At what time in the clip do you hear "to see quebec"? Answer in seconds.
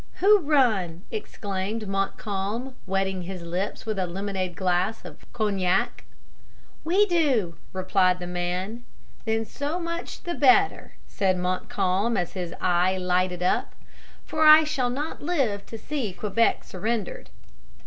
15.67-16.63